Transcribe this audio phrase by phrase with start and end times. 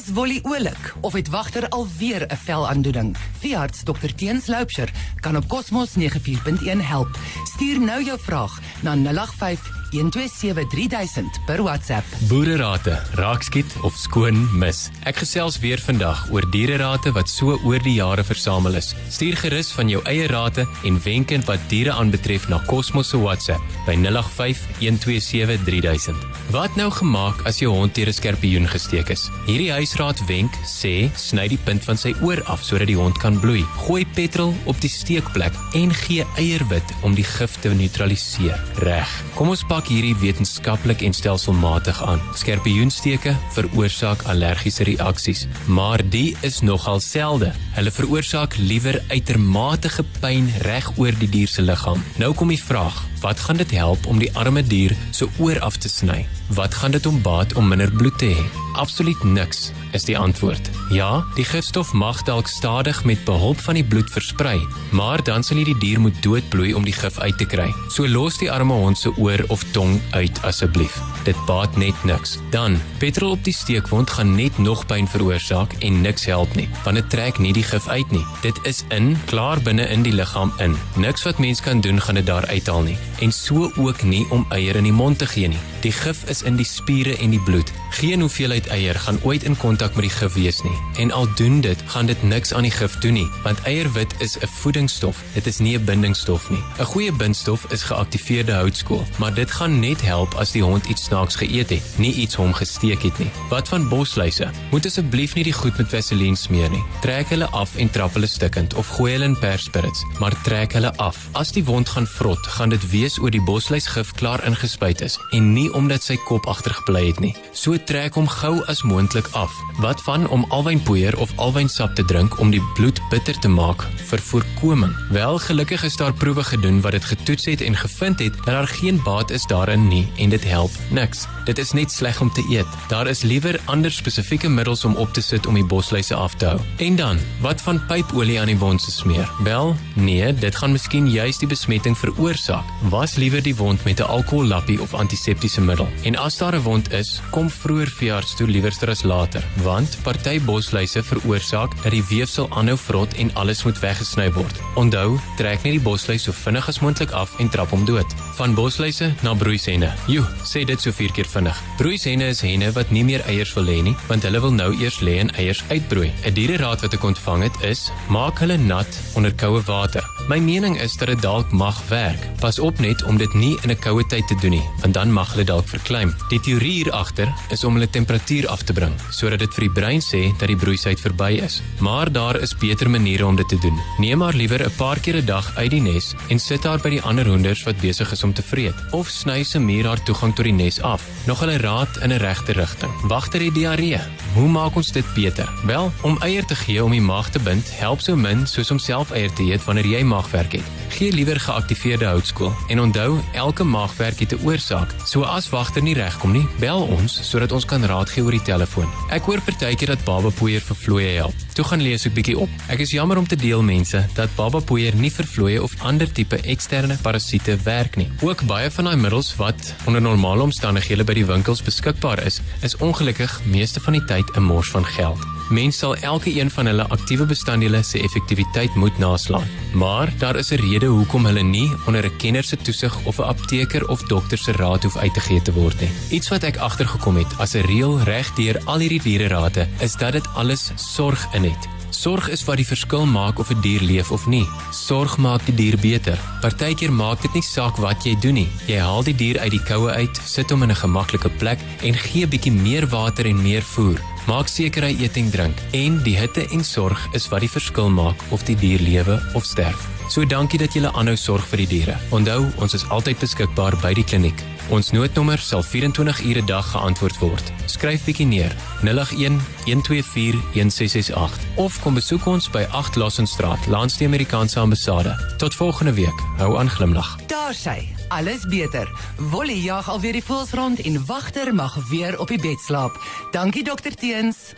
[0.00, 3.16] Is Wolly oulik of het wagter alweer 'n velaandoening?
[3.38, 7.18] Veearts Dr Teens Loupsher kan op Cosmos 94.1 help.
[7.44, 12.04] Stuur nou jou vraag na 085 1273000 per WhatsApp.
[12.28, 14.88] Boererate, raakskiet of skoon mis.
[15.04, 18.94] Ek gesels weer vandag oor diererate wat so oor die jare versamel is.
[19.10, 23.62] Stuur gerus van jou eie rate en wenke wat diere aanbetref na Cosmos se WhatsApp
[23.86, 26.28] by 085 1273000.
[26.50, 29.28] Wat nou gemaak as jou hond teen 'n skerpioen gesteek is?
[29.46, 33.40] Hierdie huisraad wenk sê sny die punt van sy oor af sodat die hond kan
[33.40, 33.64] bloei.
[33.86, 38.58] Gooi petrol op die steekplek en gee eierwit om die gif te neutraliseer.
[38.74, 39.08] Reg.
[39.34, 42.20] Kom ons pak hierdie wetenskaplik en stelselmatig aan.
[42.36, 47.52] Skerpioensteke veroorsaak allergiese reaksies, maar die is nogal selde.
[47.78, 49.88] Hulle veroorsaak liewer uitermate
[50.20, 52.02] pyn reg oor die dier se liggaam.
[52.20, 55.76] Nou kom die vraag, wat gaan dit help om die arme dier se oor af
[55.76, 56.26] te sny?
[56.56, 58.44] Wat gaan dit hom baat om minder bloed te hê?
[58.80, 60.70] Absoluut niks is die antwoord.
[60.94, 64.58] Ja, die gifstof mag dalk stadig met behulp van die bloed versprei,
[64.94, 67.68] maar dan sal jy die dier moet doodbloei om die gif uit te kry.
[67.90, 70.96] So los die arme hond se oor of tong uit asseblief.
[71.26, 72.38] Dit baat net niks.
[72.54, 77.00] Dan, petrol op die steekwond gaan net nog pyn veroorsaak en niks help nie, want
[77.00, 78.24] dit trek nie die gif uit nie.
[78.46, 80.78] Dit is in, klaar binne in die liggaam in.
[80.96, 82.98] Niks wat mens kan doen gaan dit daar uithaal nie.
[83.20, 85.58] En so ook nie om eier in die mond te gee nie.
[85.80, 87.72] Die gif is in die spiere en die bloed.
[87.90, 90.76] Geen hoeveelheid eier gaan ooit in kontak met die gif wees nie.
[90.96, 94.36] En al doen dit, gaan dit niks aan die gif doen nie, want eierwit is
[94.38, 95.22] 'n voedingsstof.
[95.34, 96.62] Dit is nie 'n bindingsstof nie.
[96.78, 101.04] 'n Goeie bindstof is geaktiveerde houtskool, maar dit gaan net help as die hond iets
[101.04, 103.30] snaaks geëet het, nie iets hom gesteek het nie.
[103.48, 104.50] Wat van bosluise?
[104.70, 106.82] Moet asseblief nie die goed met vaseline smeer nie.
[107.00, 110.96] Trek hulle af en trap hulle stikkend of gooi hulle in perspirits, maar trek hulle
[110.96, 111.28] af.
[111.32, 115.52] As die wond gaan vrot, gaan dit wees oor die bosluisgif klaar ingespuit is en
[115.54, 117.32] nie omdat sy kop agtergebly het nie.
[117.52, 119.50] So trek hom gou as moontlik af.
[119.82, 124.22] Wat van om alwynpoeier of alwynsap te drink om die bloed bitter te maak vir
[124.30, 124.94] voorkoming?
[125.10, 128.70] Wel, gelukkig is daar proewe gedoen wat dit getoets het en gevind het dat daar
[128.78, 131.26] geen baat is daarin nie en dit help niks.
[131.50, 132.66] Dit is net sleg om te eet.
[132.88, 136.46] Daar is liewer ander spesifieke middels om op te sit om die bosluise af te
[136.46, 136.60] hou.
[136.78, 139.26] En dan, wat van pypolie aan die wond se smeer?
[139.42, 142.70] Wel, nee, dit gaan miskien juis die besmetting veroorsaak.
[142.92, 145.88] Was liewer die wond met 'n alkohollappie of antiseptiese middel.
[146.02, 150.40] En as daar 'n wond is, kom vroeër veearts toe liewerster as later, want party
[150.40, 154.60] bosluise veroorsaak dat die weefsel aanhou vrot en alles moet weggesny word.
[154.74, 158.14] Onthou, trek net die bosluis so vinnig as moontlik af en trap hom dood.
[158.40, 159.90] Van bosluise na broeisenne.
[160.08, 161.58] Jo, sê dit so vier keer vinnig.
[161.76, 165.02] Broeisenne is henne wat nie meer eiers wil hê nie, want hulle wil nou eers
[165.04, 166.08] lê en eiers uitbroei.
[166.24, 170.19] 'n Diereraad wat ek ontvang het is: maak hulle nat onder koue water.
[170.30, 172.22] My mening is dat dit dalk mag werk.
[172.38, 175.12] Pas op net om dit nie in 'n koue tyd te doen nie, want dan
[175.12, 176.14] mag hulle dalk verkleim.
[176.28, 179.72] Die teorie hier agter is om hulle temperatuur af te bring sodat dit vir die
[179.80, 181.62] brein sê dat die broeisyd verby is.
[181.78, 183.80] Maar daar is beter maniere om dit te doen.
[183.98, 186.90] Neem maar liewer 'n paar keer 'n dag uit die nes en sit daar by
[186.90, 190.34] die ander hoenders wat besig is om te vreet of sny se muur haar toegang
[190.34, 191.02] tot die nes af.
[191.26, 192.92] Nog hulle raad in 'n regte rigting.
[193.02, 194.00] Wagter het diarree.
[194.34, 195.48] Hoe maak ons dit beter?
[195.64, 198.78] Wel, om eier te gee om die maag te bind, help so min soos om
[198.78, 200.66] self eier te eet wanneer jy maagwerk het.
[200.90, 204.94] Gee liewer geaktiveerde houtskool en onthou, elke maagwerk het 'n oorsaak.
[205.04, 208.42] So as wagter nie regkom nie, bel ons sodat ons kan raad gee oor die
[208.42, 208.88] telefoon.
[209.10, 211.34] Ek hoor partykeer dat babapoeier vir vlooie help.
[211.54, 212.48] Toe gaan lees ek bietjie op.
[212.68, 216.36] Ek is jammer om te deel mense dat babapoeier nie vir vlooie of ander tipe
[216.36, 218.10] eksterne parasiete werk nie.
[218.20, 222.76] Ook baie van daai middels wat onder normale omstandighede by die winkels beskikbaar is, is
[222.76, 225.39] ongelukkig meeste van die tyd 'n mors van geld.
[225.50, 229.48] Mens sal elke een van hulle aktiewe bestanddele se effektiwiteit moet naslaan.
[229.72, 233.22] Maar daar is 'n rede hoekom hulle nie onder 'n kenner se toesig of 'n
[233.22, 235.90] apteker of dokter se raad hoef uitgegee te word nie.
[236.10, 240.12] Iets wat ek agtergekom het as 'n reël reg deur al hierdie diererate is dat
[240.12, 241.79] dit alles sorg in het.
[241.90, 244.46] Sorg is wat die verskil maak of 'n die dier leef of nie.
[244.70, 246.18] Sorg maak die dier beter.
[246.40, 248.48] Partykeer maak dit nie saak wat jy doen nie.
[248.66, 251.94] Jy haal die dier uit die koue uit, sit hom in 'n gemaklike plek en
[251.94, 253.98] gee bietjie meer water en meer voer.
[254.26, 255.56] Maak seker hy eet en drink.
[255.72, 259.44] En die hitte en sorg is wat die verskil maak of die dier lewe of
[259.44, 259.88] sterf.
[260.08, 261.96] So dankie dat julle aanhou sorg vir die diere.
[262.10, 264.42] Onthou, ons is altyd beskikbaar by die kliniek.
[264.70, 267.52] Ons noodnommer sal 24 ure 'n dag geantwoord word.
[267.66, 268.54] Skryf bietjie neer.
[268.82, 275.34] 081 124 1668 of kom besoek ons by 8 Lassenstraat, langs die Amerikaanse ambassade.
[275.36, 276.18] Tot volgende week.
[276.36, 277.16] Hou aan glimlag.
[277.26, 277.88] Daar sy.
[278.08, 278.88] Alles beter.
[279.18, 282.94] Wolly jag alweer die voels rond en wagter mag weer op die bed slaap.
[283.30, 284.54] Dankie dokter Teens.